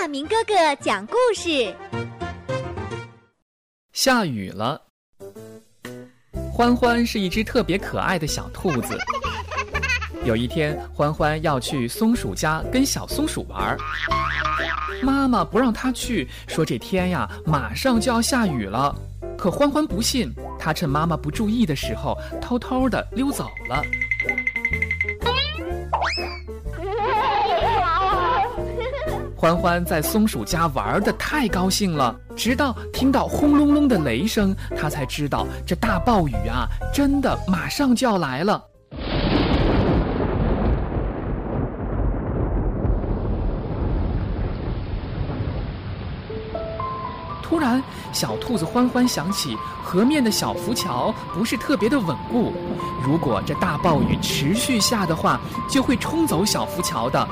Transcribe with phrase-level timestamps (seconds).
[0.00, 1.76] 大明哥哥讲故事。
[3.92, 4.80] 下雨了，
[6.50, 8.98] 欢欢是一只特别可爱的小兔子。
[10.24, 13.76] 有一天，欢欢要去松鼠家跟小松鼠玩，
[15.02, 18.96] 妈妈不让他去，说这天呀马上就要下雨了。
[19.36, 23.84] 可欢欢不信，他趁妈妈不注意的时候，偷偷的溜走了。
[29.40, 38.62] 欢欢在松鼠家玩的太高兴了，直到听到轰隆隆的雷声，他才知道这大暴雨啊，真的马上就要来了。
[47.42, 47.82] 突然，
[48.12, 52.52] 小兔子欢欢想起河面的小浮桥不是特别的稳固，
[53.02, 57.26] 如果这大暴雨持续下的话，就会冲走小浮桥的。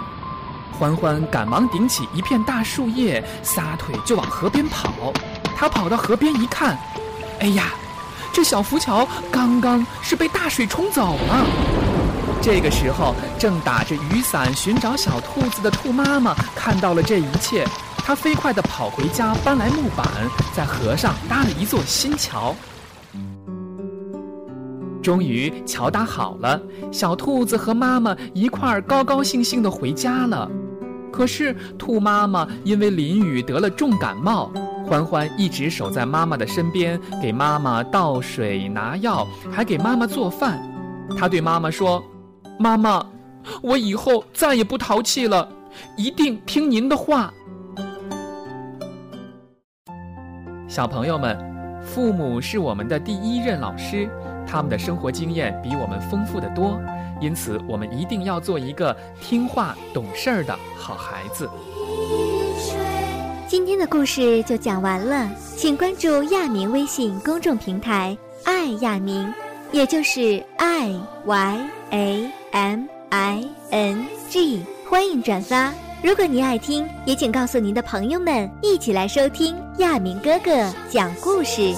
[0.79, 5.13] 欢欢赶忙顶起一片大树叶，撒腿就往河边跑。
[5.57, 6.79] 他跑到河边一看，
[7.41, 7.73] 哎呀，
[8.33, 11.45] 这小浮桥刚刚是被大水冲走了。
[12.41, 17.67] 这个时候，正打着雨伞寻找小兔子的兔妈妈看到了这一切，
[17.97, 20.07] 她飞快地跑回家，搬来木板，
[20.55, 22.55] 在河上搭了一座新桥。
[25.03, 26.61] 终于桥搭好了，
[26.93, 30.49] 小兔子和妈妈一块儿高高兴兴地回家了。
[31.19, 34.53] 可是兔妈妈因为淋雨得了重感冒，
[34.87, 40.63] 欢欢一直守在妈妈的身边，给妈妈倒水拿药，还给妈妈做饭。
[41.19, 42.01] 他对妈妈说
[42.57, 43.05] ：“妈妈，
[43.61, 45.49] 我以后再也不淘气了，
[45.97, 47.35] 一定听您的话。”
[50.69, 51.37] 小朋友们，
[51.83, 54.09] 父母是我们的第一任老师，
[54.49, 56.81] 他们的生活经验比我们丰富的多。
[57.21, 61.51] 因此，我们一定要做一个听话懂事儿的好孩子。
[63.49, 69.33] 今天的故事就讲完了，请关注亚明微信公众平台“爱亚明”，
[69.73, 70.95] 也就是 i
[71.25, 75.73] y a m i n g，欢迎转发。
[76.05, 80.51] 如果您爱听，也请告诉您的朋友们，一起来收听亚明哥哥
[80.89, 81.75] 讲故事。